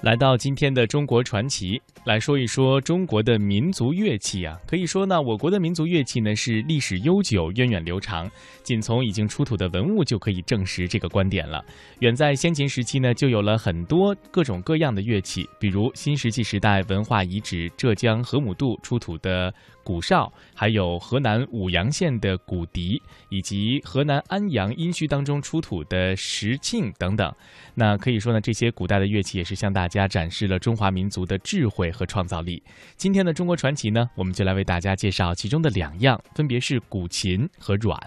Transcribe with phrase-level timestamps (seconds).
[0.00, 4.56] 来到今天的中国传奇，来说一说中国的民族乐器啊。
[4.64, 8.30] 可以说呢，我国的民族乐器呢是历史悠久、源远流长。
[8.62, 11.64] 仅从已经出土的文物就可以证实这个观点了。
[11.98, 19.52] 远在先秦时期呢，就有了很多各种各样的乐器，比如新石器时代文化遗址浙江河姆渡出土的
[19.88, 23.00] 古哨，还有河南舞阳县的古笛，
[23.30, 27.34] 以及河南安阳殷墟当中出土的石磬等等。
[27.74, 32.62] 那可以说呢，这些古代的乐器也是向大家展示了中华民族的智慧和创造力。
[32.98, 37.98] 今天的中国传奇呢，我们就来为大家介绍其中的两样，分别是古琴和阮。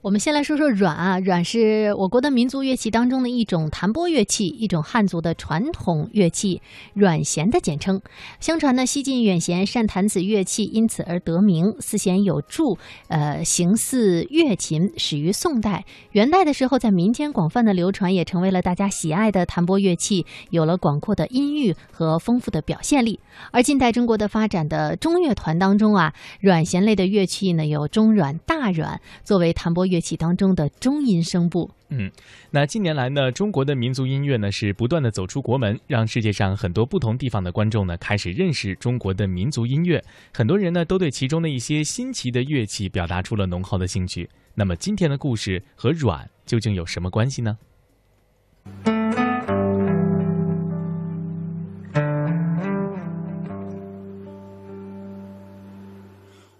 [0.00, 6.62] 我们先来说说阮啊，阮是我国的民族乐器当中的一种弹拨乐器，一种汉族的传统乐器，
[6.94, 8.00] 阮弦的简称。
[8.38, 11.74] 相传呢，西晋远贤善弹此乐器，因此而得名。
[11.80, 15.84] 四弦有柱，呃，形似乐琴，始于宋代。
[16.12, 23.18] 元代的时候，在民间广泛的流传，也成为了大家喜爱的弹拨乐器，有了广阔的音域和丰富的表现力。
[23.50, 29.87] 而近代中国的发展的中乐团当中啊，阮弦类的乐器呢，有中阮、大阮，作为弹拨。
[29.88, 31.70] 乐器当中的中音声部。
[31.90, 32.10] 嗯，
[32.50, 40.04] 那近年来呢，中国的民族音乐呢是不断的走出国门，让世界上很多不同地方的观众呢开始认识中国的民族音乐。
[40.34, 44.28] 很多人呢都对其中的一些新奇的乐器表达出了浓厚的兴趣。
[44.54, 47.56] 那么今天的故事和阮究竟有什么关系呢？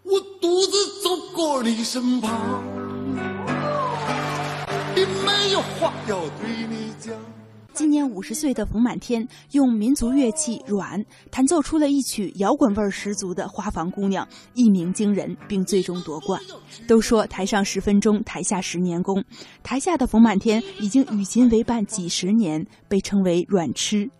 [0.04, 2.77] 我独自走过你身旁。
[7.74, 16.40] 今年五十岁的冯满天用民族乐器阮弹奏出了一曲摇滚味十足的《花房姑娘》，一鸣惊人，并最终夺冠。
[16.88, 19.24] 都说台上十分钟，台下十年功。
[19.62, 24.10] 台下的冯满天已经与琴为伴几十年，被称为“阮痴”。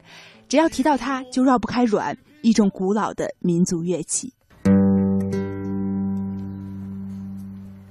[0.49, 4.33] 只要提到他，就绕不开阮，一种古老的民族乐器。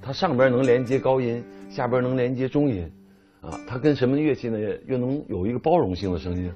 [0.01, 2.89] 它上边能连接高音，下边能连接中音。
[3.41, 4.57] 啊，它跟什么乐器呢？
[4.87, 6.51] 又能有一个包容性的声音，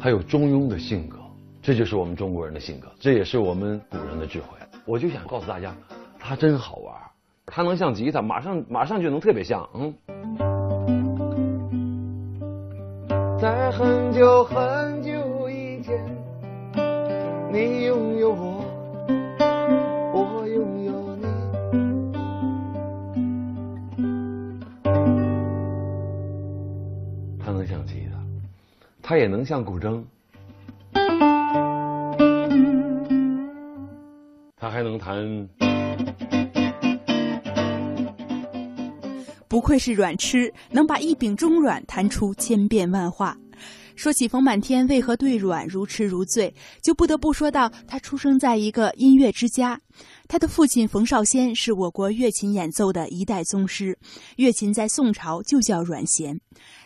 [0.00, 1.18] 它有中庸的性格，
[1.60, 4.46] 这就是我们中国人的性格，这也是我们古人的智慧。
[4.84, 5.74] 我就想告诉大家，
[6.18, 6.94] 它真好玩，
[7.44, 9.92] 它能像吉他，马上马上就能特别像，嗯。
[13.38, 16.00] 在很久很久以前，
[17.52, 18.55] 你拥有我。
[29.08, 30.02] 它也能像古筝，
[34.56, 35.48] 它还能弹。
[39.46, 43.38] 不愧是软痴，能把一柄中软弹出千变万化。
[43.96, 49.80] 说起冯满天为何对阮如痴如醉，就不得不说到他出生在一个音乐之家。
[50.28, 53.98] 他的父亲冯绍先是我国乐琴演奏的一代宗师，
[54.36, 56.38] 乐琴在宋朝就叫阮弦。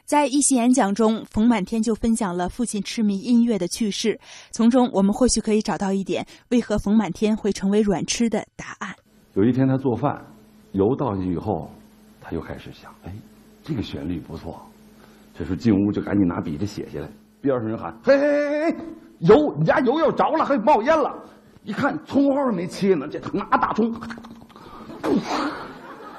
[0.04, 4.18] 在一席演讲中，冯满天就分享了父亲痴迷音乐的趣事，
[4.52, 8.94] 从中我们或许可以找到一点为何冯满天会成为阮痴的答案。
[9.34, 10.24] 有一天他做饭，
[10.72, 11.68] 油倒进去以后，
[12.20, 13.12] 他又开始想：哎，
[13.64, 14.64] 这个旋律不错。
[15.40, 17.08] 这时候进屋就赶紧拿笔就写下来。
[17.40, 18.76] 边上人喊：嘿嘿嘿嘿，
[19.20, 21.10] 油，你家油要着了，还冒烟了。
[21.64, 23.90] 一看葱花没切呢，这拿大葱，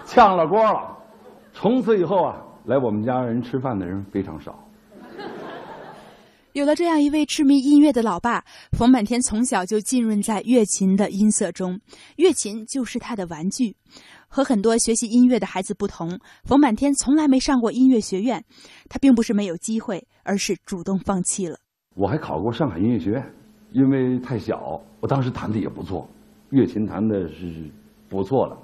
[0.06, 0.98] 呛了锅了。
[1.54, 2.36] 从此以后啊。
[2.66, 4.58] 来我们家人吃饭的人非常少。
[6.54, 11.80] 有了这样一位痴迷音乐的老爸，冯满天从小就浸润在乐琴的音色中，
[12.18, 13.74] 乐琴就是他的玩具。
[14.28, 18.44] 和很多学习音乐的孩子不同，冯满天从来没上过音乐学院。
[18.90, 21.58] 他并不是没有机会，而是主动放弃了。
[21.96, 23.34] 我还考过上海音乐学院，
[23.72, 26.06] 因为太小，我当时弹的也不错，
[26.50, 27.72] 乐琴弹的是
[28.10, 28.58] 不错了。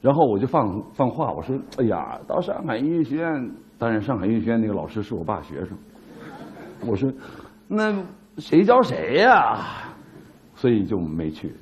[0.00, 5.76] 然后我就放放话，我说：“哎呀，到上海音乐学院，当然上海音乐学院那个老师是我爸学生。”
[6.80, 7.12] 我说
[7.68, 8.04] ：“那
[8.38, 9.94] 谁教谁呀？”
[10.54, 11.54] 所以就没去。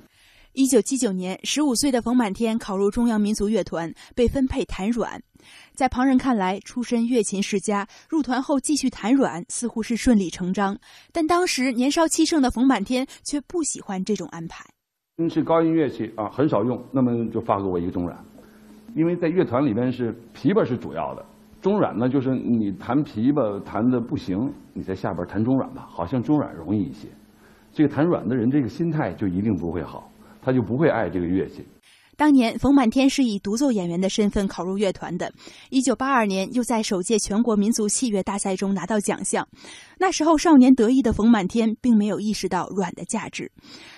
[0.52, 5.20] 一九七九年，十五岁的冯满天考入中央民族乐团，被分配弹阮。
[5.72, 10.78] 在旁人看来，出身乐琴世家，入团后继续弹阮，似乎是顺理成章。
[11.12, 14.64] 但当时年少气盛的冯满天却不喜欢这种安排。
[15.18, 18.24] 嗯是高音乐器啊，很少用，那么就发给我一个中阮，
[18.94, 21.26] 因为在乐团里边是琵琶是主要的，
[21.64, 27.08] 中软呢就是你弹琵琶弹的不行，你在下边弹中软吧，好像中软容易一些。
[27.72, 30.12] 这个弹软的人这个心态就一定不会好，
[30.42, 31.64] 他就不会爱这个乐器。
[32.16, 35.32] 当年冯满天是以独奏演员的身份考入乐团的，
[35.70, 39.46] 一九八二年又在首届全国民族器乐大赛中拿到奖项。
[39.98, 43.50] 那时候少年得意的冯满天并没有意识到软的价值。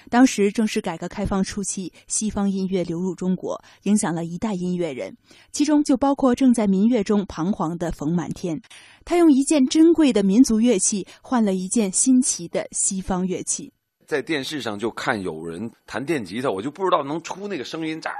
[0.08, 5.16] 当时正是改革开放初期，西方音乐流入中国，影响了一代音乐人，
[5.52, 8.60] 其中就包括正在民乐中彷徨的冯满天。
[9.04, 13.72] 他用一件珍贵的民族乐器换了一件新奇的西方乐器。
[14.06, 18.14] 在电视上就看有人弹电吉他，我就不知道能出那个声音咋，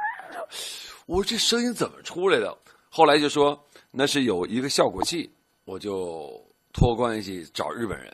[1.07, 2.57] 我这声音怎么出来的？
[2.91, 3.59] 后来就说
[3.91, 5.31] 那是有一个效果器，
[5.65, 8.13] 我就托关系找日本人，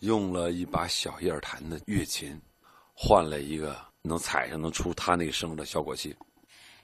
[0.00, 2.38] 用了一把小叶弹的乐琴，
[2.92, 6.14] 换了一个能踩上能出他那声的效果器。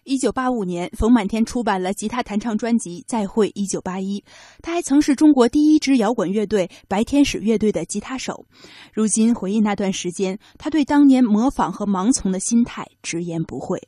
[0.05, 4.19] 一九八五年，冯满天出版了吉他弹唱专辑《再会一九八一》，
[4.61, 8.45] 他还曾是中国第一支摇滚乐队白天使乐队的吉他手。
[8.93, 13.79] 如今回忆那段时间，他对当年模仿和盲从的心态直言不讳。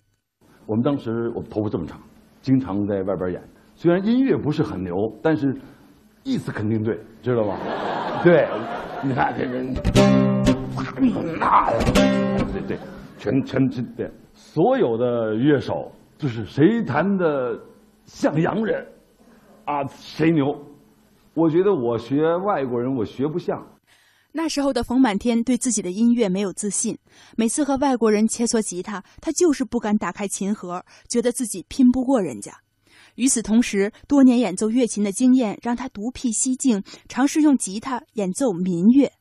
[0.66, 2.00] 我们当时我们头发这么长，
[2.40, 3.42] 经常在外边演，
[3.74, 5.60] 虽然音乐不是很牛，但是
[6.22, 7.58] 意思肯定对，知道吗？
[8.22, 8.48] 对，
[9.02, 9.74] 你看这人，
[11.40, 11.72] 那
[12.52, 12.78] 对对，
[13.18, 15.90] 全全全对，所有的乐手。
[16.18, 17.58] 就是谁弹的
[18.06, 18.86] 像洋人，
[19.64, 20.56] 啊，谁牛？
[21.34, 23.66] 我觉得我学外国人，我学不像。
[24.32, 26.98] 那时候的冯满天对自己的音乐没有自信，
[27.36, 32.52] 每次和外国人切磋吉他，他就是不敢打开琴盒，觉得自己拼不过人家。
[33.14, 39.12] 与此同时，多年演奏乐琴的经验让他独辟蹊径，尝试用吉他演奏民乐。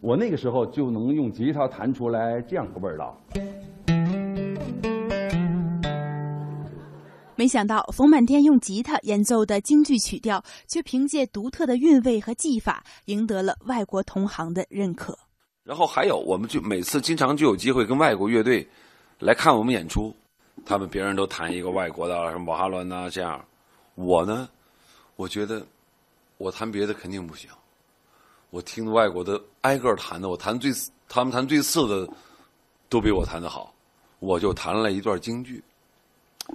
[0.00, 3.20] 我那个时候就能用吉他弹出来这样个味道。
[7.36, 15.18] 没想到冯满天用吉他演奏的京剧曲调，却凭借独特的韵味和技法，赢得了外国同行的认可。
[15.64, 18.66] 然后还有，我们就每次经常就有机会跟外国乐队
[19.18, 20.14] 来看我们演出，
[20.64, 23.44] 他们别人都弹一个外国的什么瓦哈伦呐这样，
[23.94, 24.48] 我呢，
[25.16, 25.66] 我觉得
[26.36, 27.50] 我弹别的肯定不行，
[28.50, 30.70] 我听外国的挨个弹的，我弹最
[31.08, 32.08] 他们弹最次的
[32.88, 33.74] 都比我弹的好，
[34.20, 35.64] 我就弹了一段京剧。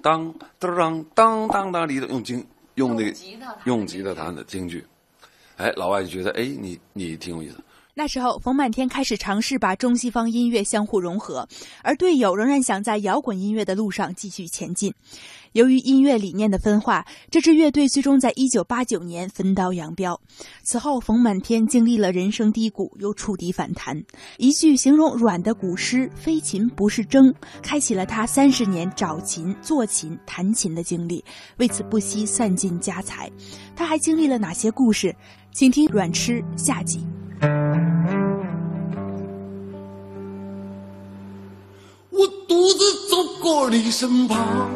[0.01, 2.45] 当当当当当当里头用京
[2.75, 3.17] 用那个
[3.65, 4.85] 用吉他弹的京剧，
[5.57, 7.57] 哎，老外就觉得哎，你你挺有意思。
[7.99, 11.45] 那时候，冯满天开始尝试把中西方音乐相互融合，
[11.83, 14.93] 而队友仍然想在摇滚音乐的路上继续前进。
[15.51, 20.17] 由于音乐理念的分化，这支乐队最终在一九八九年分道扬镳。
[20.63, 24.01] 此后，冯满天经历了人生低谷，又触底反弹。
[24.37, 31.21] 一句形容阮的古诗“非琴不是筝”，开启了他三十年找琴、做琴、弹琴的经历，
[31.57, 33.29] 为此不惜散尽家财。
[33.75, 35.13] 他还经历了哪些故事？
[35.51, 37.05] 请听《阮痴》下集。
[42.19, 44.69] 我独自走过你身旁，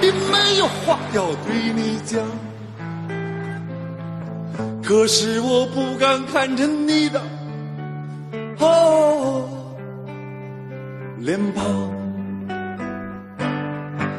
[0.00, 2.24] 并没有话要对你讲，
[4.80, 7.20] 可是我不敢看着你的
[8.60, 9.44] 哦
[11.18, 11.64] 脸庞。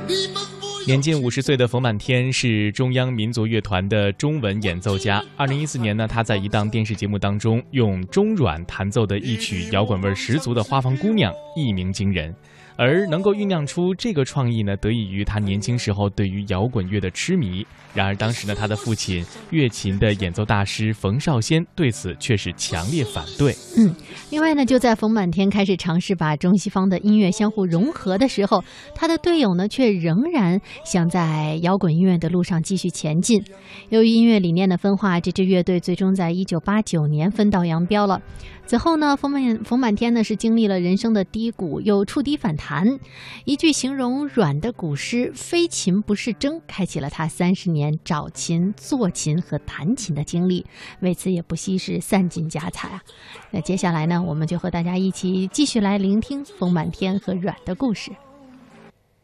[0.05, 0.43] 你们
[0.89, 5.23] 年近五十岁的冯满天是中央民族乐团的中文演奏家。
[5.37, 12.35] 二零一四年呢，他在一档电视节目当中用中阮弹奏的一曲摇滚味十足的《花房姑娘》，一鸣惊人。
[12.79, 17.67] 而能够酝酿出这个创意呢，得益于他年轻时候对于摇滚乐的痴迷。
[17.93, 23.53] 然而当时呢，他的父亲乐琴的演奏大师冯绍先对此却是强烈反对。
[23.75, 23.93] 嗯，
[24.29, 28.63] 另外呢，就在冯满天开始尝试把中西方的音乐相互融合的时候，
[28.95, 33.43] 他的队友呢却仍然想在摇滚音乐的路上继续前进。
[33.89, 38.21] 由于音乐理念的分化，这支乐队最终在一九八九年分道扬镳了。
[38.67, 42.99] 此后呢，冯满冯满天呢是经历了人生的低谷，又触底反弹弹。
[43.45, 50.63] 一句形容阮的古诗“非琴不是筝”，开启了他三十年找琴、做琴和弹琴的经历。
[51.01, 53.01] 为此也不惜是散尽家财啊！
[53.49, 58.11] 那接下来呢，我们就和大家一起继续来聆听冯满天和阮的故事。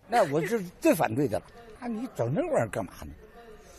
[0.09, 1.45] 那我是最反对的了。
[1.81, 3.11] 啊，你整那玩意儿干嘛呢？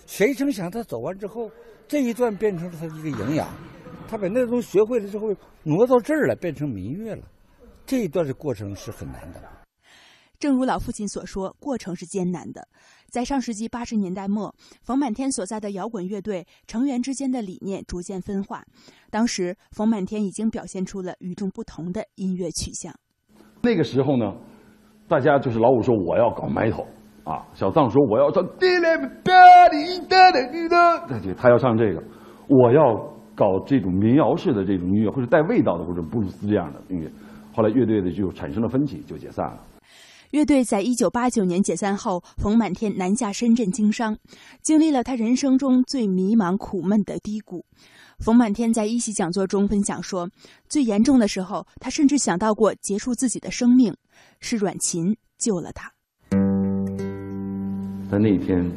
[0.07, 1.51] 谁成想他走完之后，
[1.89, 3.49] 这一段变成了他一个营养。
[4.09, 7.23] 他把那东西学会了之后，挪到这儿来变成民乐了。
[7.85, 9.41] 这一段的过程是很难的。
[10.39, 12.69] 正如老父亲所说，过程是艰难的。
[13.11, 18.63] 在上世纪八十年代末，冯满天所在的摇滚乐队成员之间的理念逐渐分化。
[19.11, 22.93] 当时，冯满天已经表现出了与众不同的音乐取向。
[23.63, 24.35] 那个时候呢，
[25.09, 26.87] 大家就是老五说我要搞埋头
[27.25, 28.45] 啊，小藏说我要唱，
[31.37, 32.03] 他要唱这个，
[32.49, 33.17] 我要。
[33.37, 37.07] 搞这种民谣式的这种音乐，或者带味道的，或者布鲁斯这样的音乐，
[37.55, 39.61] 后来乐队的就产生了分歧，就解散了。
[40.33, 44.17] 乐队在一九八九年解散后，冯满天南下深圳经商，
[44.63, 47.65] 经历了他人生中最迷茫苦闷的低谷。
[48.19, 50.29] 冯满天在一席讲座中分享说，
[50.69, 53.95] 最严重的时候，他甚至想到过结束自己的生命，
[54.41, 55.93] 是阮琴救了他。
[58.11, 58.69] 在那一天，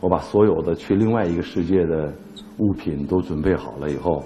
[0.00, 2.12] 我把所有的去另外一个世界的
[2.58, 4.24] 物品都准备好了以后，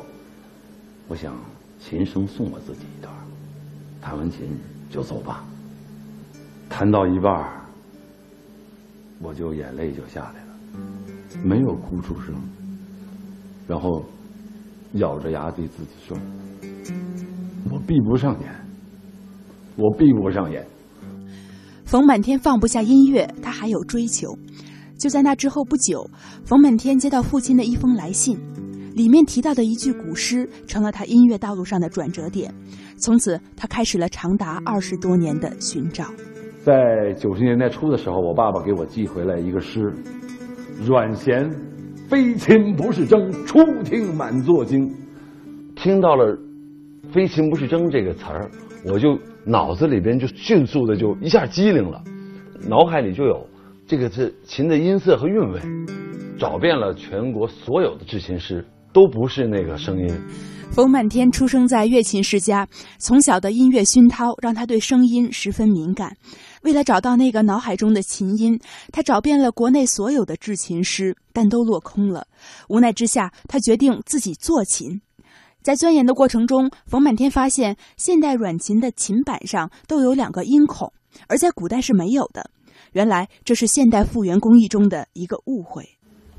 [1.08, 1.37] 我想
[1.78, 3.14] 琴声送我自己一段，
[4.00, 4.49] 弹完琴
[4.88, 5.44] 就走吧。
[6.70, 7.46] 谈到一半，
[9.20, 12.34] 我就眼泪就下来了，没有哭出声，
[13.66, 14.02] 然后
[14.94, 16.16] 咬着牙对自己说
[17.70, 18.48] ：“我闭不上眼，
[19.76, 20.66] 我闭不上眼。”
[21.84, 24.38] 冯满天放不下音乐，他还有追求。
[24.96, 26.08] 就在那之后不久，
[26.46, 28.38] 冯满天接到父亲的一封来信，
[28.94, 32.54] 里面提到的一句古诗，成了他音乐道路上的转折点。
[32.96, 36.06] 从此，他开始了长达二十多年的寻找。
[36.62, 39.92] 在九十年代初的时候，我爸爸给我寄回来一个诗
[40.86, 41.50] ：“阮咸，
[42.08, 44.86] 非琴不是筝，初听满座惊。”
[45.74, 46.36] 听到了
[47.10, 48.50] “非琴不是筝”这个词儿，
[48.84, 52.02] 我就脑子里边就迅速的就一下机灵了，
[52.68, 53.46] 脑海里就有
[53.86, 55.60] 这个是琴的音色和韵味，
[56.38, 58.62] 找遍了全国所有的制琴师，
[58.92, 60.14] 都不是那个声音。
[60.70, 66.16] 冯满天出生在乐琴世家，从小的音乐熏陶让他对声音十分敏感。
[66.62, 68.58] 为了找到那个脑海中的琴音，
[68.92, 72.26] 他找遍了国内所有的制琴师，但都落空了。
[72.68, 75.00] 无奈之下，他决定自己做琴。
[75.62, 80.92] 在钻研的过程中，冯满天发现现代软琴的琴板上都有两个音孔，
[81.28, 82.50] 而在古代是没有的。
[82.92, 85.82] 原来这是现代复原工艺中的一个误会。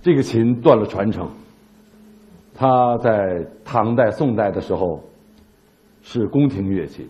[0.02, 1.28] 这个琴断了传承，
[2.54, 5.02] 它在唐代、宋代的时候
[6.02, 7.08] 是宫廷乐器，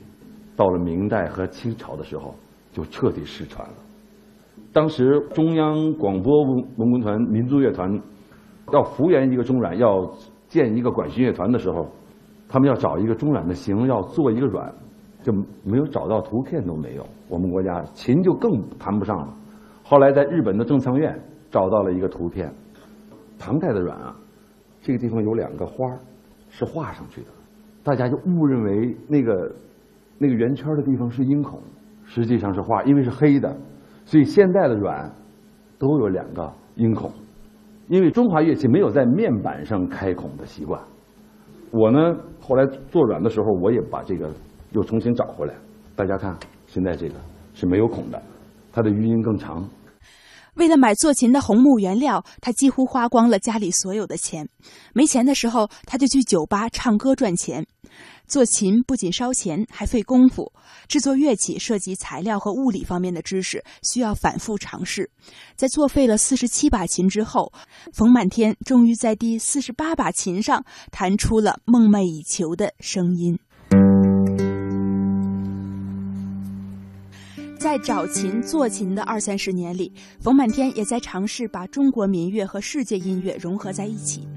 [0.55, 2.33] 到了明代和清朝的时候。
[2.71, 3.73] 就彻底失传了。
[4.73, 7.89] 当时中央广播文文工团民族乐团
[8.71, 10.09] 要复原一个中阮，要
[10.47, 11.87] 建一个管弦乐团的时候，
[12.47, 14.73] 他们要找一个中阮的形，要做一个阮，
[15.21, 17.05] 就没有找到图片都没有。
[17.27, 19.33] 我们国家琴就更谈不上了。
[19.83, 22.53] 后来在日本的正仓院找到了一个图片，
[23.37, 24.15] 唐代的阮啊，
[24.81, 25.85] 这个地方有两个花
[26.49, 27.27] 是画上去的，
[27.83, 29.53] 大家就误认为那个
[30.17, 31.59] 那个圆圈的地方是音孔。
[32.13, 33.55] 实际上是画，因为是黑的，
[34.03, 35.09] 所以现在的软
[35.79, 37.09] 都有两个音孔。
[37.87, 40.81] 因为中华乐器没有在面板上开孔的习惯。
[41.71, 44.29] 我呢，后来做软的时候，我也把这个
[44.71, 45.53] 又重新找回来。
[45.95, 46.35] 大家看，
[46.67, 47.15] 现在这个
[47.53, 48.21] 是没有孔的，
[48.73, 49.63] 它的余音更长。
[50.55, 54.48] 为了买做琴的红木原料，他几乎花光了家里所有的钱。
[54.93, 57.65] 没钱的时候，他就去酒吧唱歌赚钱。
[58.27, 60.51] 做琴不仅烧钱，还费功夫。
[60.88, 65.10] 制作乐器涉及材料和物理方面的知识，需要反复尝试。
[65.55, 67.51] 在作废了四十七把琴之后，
[67.93, 73.38] 冯满天终于在第四十八把琴上弹出了梦寐以求的声音。
[77.61, 84.27] 在找琴、做琴的二三十年里，冯满天也在尝试把中国民乐和世界音乐融合在一起。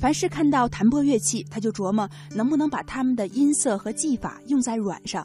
[0.00, 5.24] 凡是看到弹拨乐器，他就琢磨能不能把他们的音色和技法用在阮上。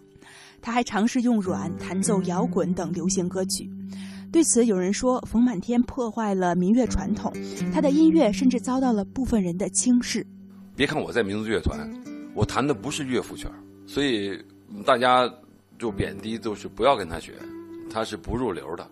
[0.61, 3.71] 他还尝试用阮弹奏摇滚等流行歌曲。
[4.29, 7.31] 对此，有人说冯满天破坏了民乐传统，
[7.73, 10.27] 他的音乐甚至遭到了部分人的轻视。
[10.75, 11.89] 别看我在民族乐团，
[12.35, 13.47] 我弹的不是乐府曲，
[13.85, 14.37] 所以
[14.85, 15.31] 大家。
[15.77, 17.33] 就贬低就是不要跟他学，
[17.89, 18.89] 他是不入流的。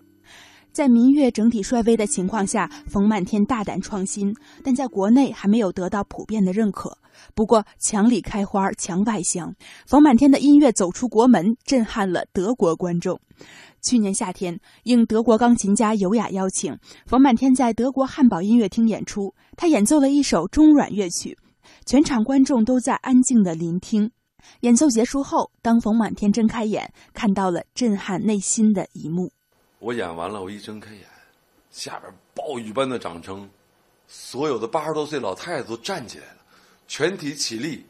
[0.72, 6.98] 在民乐整体衰微的情况下，冯满天大胆创新，但在国内还没有得到普遍的认可。
[7.34, 9.54] 不过墙里开花墙外香，
[9.86, 13.18] 冯满天的音乐走出国门，震撼了德国观众。
[13.80, 21.38] 去年夏天，应德国钢琴家尤雅邀请，冯满天在德国汉堡音乐厅演出，他演奏了一首中阮乐曲，
[21.86, 24.10] 全场观众都在安静的聆听。
[24.60, 29.30] 演奏结束后，当冯满天睁开眼，看到了震撼内心的一幕。
[29.78, 31.04] 我演完了，我一睁开眼，
[31.70, 33.48] 下边暴雨般的掌声，
[34.06, 36.36] 所有的八十多岁老太太都站起来了，
[36.88, 37.84] 全体起立。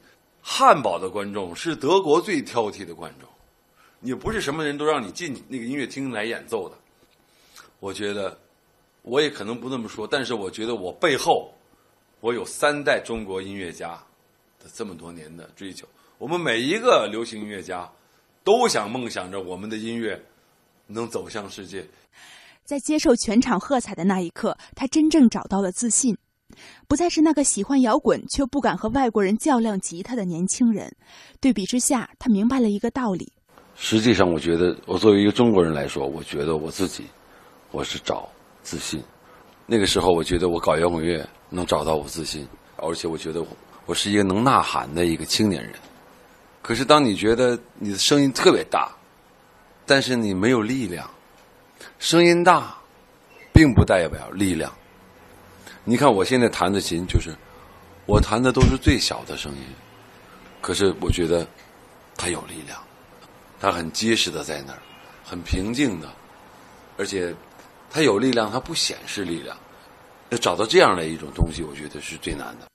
[0.49, 3.29] 汉堡的观众是德国最挑剔的观众，
[3.99, 6.77] 你不是什么人都让你进那个音乐厅来演奏的。
[7.81, 8.39] 我觉得，
[9.03, 11.53] 我也可能不那么说，但是我觉得我背后，
[12.21, 14.01] 我有三代中国音乐家
[14.61, 15.87] 的这么多年的追求。
[16.19, 17.87] 我们每一个流行音乐家，
[18.43, 20.19] 都想梦想着我们的音乐
[20.87, 21.85] 能走向世界。
[22.65, 26.17] 在接受全场喝彩的那一刻，他真正找到了自信，
[26.89, 30.91] 不再是那个喜欢摇滚却不敢和外国人较量吉他的年轻人。
[31.39, 33.31] 对比之下，他明白了一个道理：
[33.77, 37.05] 实际上，我觉得我作为一个中国人来说，我觉得我自己，
[37.73, 38.27] 我是找
[38.63, 39.03] 自信。
[39.67, 43.45] 那个时候，我觉得我搞摇滚乐能找到我自信，而且我觉得
[43.85, 45.75] 我是一个能呐喊的一个青年人。
[46.67, 48.91] 可是，当你觉得你的声音特别大，
[49.87, 51.09] 但是你没有力量，
[52.01, 52.77] 声音大，
[53.53, 54.73] 并不代表力量。
[55.85, 57.33] 你看，我现在弹的琴，就是
[58.05, 59.63] 我弹的都是最小的声音，
[60.61, 61.47] 可是我觉得
[62.17, 62.77] 它有力量。
[63.61, 64.83] 它很结实的在那儿，
[65.25, 66.09] 很平静的，
[66.99, 67.33] 而且
[67.89, 69.57] 它有力量，它不显示力量。
[70.31, 72.67] 要找到这样的一种东西，我觉得是最难的。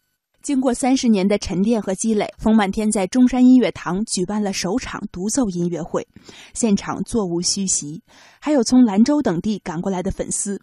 [0.41, 6.07] 经过三十年的沉淀和积累，冯满天在中山音乐堂举办了首场独奏音乐会，
[6.53, 8.01] 现场座无虚席，
[8.39, 10.60] 还有从兰州等地赶过来的粉丝。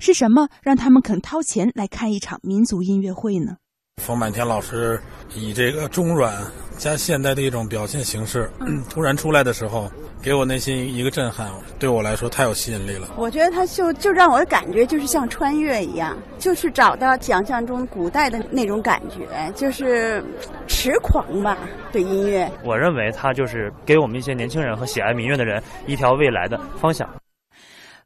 [0.00, 3.56] 是什么让他们肯掏钱来看一场民族音乐会呢？
[4.00, 5.00] 冯满天老师
[5.34, 6.34] 以这个中软
[6.78, 8.50] 加现代的一种表现形式，
[8.90, 9.90] 突然出来的时候，
[10.22, 13.08] 给我内心一个震撼，对我来说太有吸引力了。
[13.16, 20.24] 我觉得他就就让我的感觉就是像穿越一样，就是找到想象中古代的那种感觉，就是
[20.66, 21.58] 痴狂吧，
[21.92, 22.50] 对音乐。
[22.64, 27.06] 我认为他就是给我们一些年轻人和喜爱民乐的人一条未来的方向。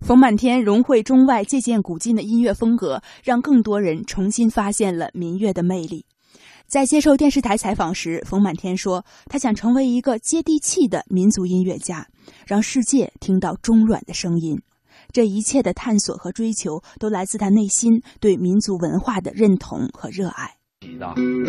[0.05, 6.05] 冯满天融汇中外、借鉴古今的音乐风格，让更多人重新发现了民乐的魅力。
[6.67, 12.07] 在接受电视台采访时，冯满天说：“他想成为一个接地气的民族音乐家，
[12.47, 14.61] 让世界听到中软的声音。
[15.11, 20.51] 这一切的探索和追求，都来自他内心对民族文化的认同和热爱。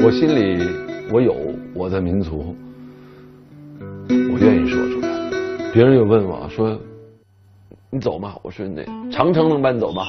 [0.02, 0.64] 我心里
[1.12, 1.36] 我有
[1.74, 2.56] 我的民族，
[4.08, 5.10] 我愿意说出来。
[5.74, 6.80] 别人又问我说。”
[7.96, 8.36] 你走吗？
[8.42, 10.04] 我说那长城能搬走吗？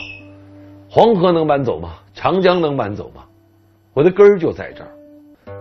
[0.91, 1.95] 黄河能搬走吗？
[2.15, 3.23] 长江能搬走吗？
[3.95, 4.91] 我的根儿就在这儿。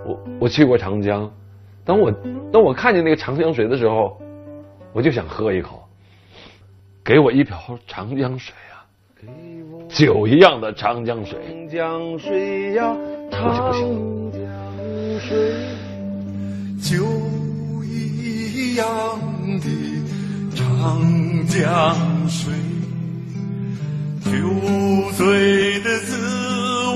[0.08, 1.32] 我我去过长江，
[1.84, 2.12] 当我
[2.51, 4.17] 当我看见那个长江水的时候，
[4.91, 5.84] 我就想喝一口。
[7.03, 8.82] 给我一瓢长江水啊，
[9.88, 11.39] 酒一样的长江水。
[11.48, 12.96] 长江水呀，
[13.29, 13.72] 长
[14.32, 14.39] 江
[15.20, 15.38] 水，
[16.82, 17.05] 酒
[17.83, 18.85] 一样
[19.59, 20.04] 的。
[20.77, 21.01] 长
[21.48, 21.96] 江
[22.29, 22.53] 水，
[24.25, 24.31] 酒
[25.18, 26.18] 醉的滋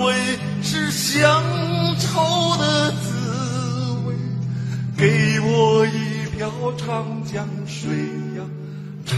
[0.04, 0.13] 味
[0.62, 1.42] 是乡
[1.98, 3.08] 愁的滋
[4.06, 4.13] 味。
[4.98, 7.89] 给我一瓢长江水
[8.36, 8.44] 呀，
[9.06, 9.18] 长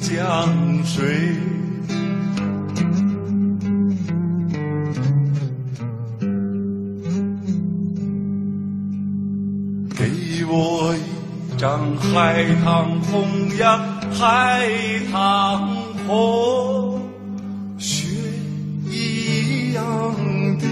[0.00, 1.36] 江水。
[9.96, 11.17] 给我一。
[11.58, 13.80] 张海棠红呀，
[14.12, 14.70] 海
[15.10, 15.68] 棠
[16.06, 17.02] 红，
[17.78, 18.06] 雪
[18.88, 19.82] 一样
[20.60, 20.66] 的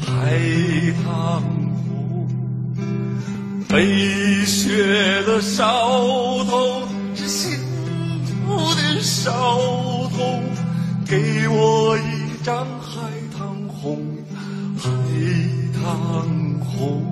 [0.00, 0.34] 海
[1.04, 1.42] 棠
[1.84, 2.26] 红，
[3.68, 7.58] 飞雪的烧痛是幸
[8.46, 9.30] 福的烧
[10.16, 10.42] 痛，
[11.06, 13.02] 给我一张海
[13.36, 13.98] 棠红，
[14.78, 14.88] 海
[15.74, 15.84] 棠
[16.64, 17.07] 红。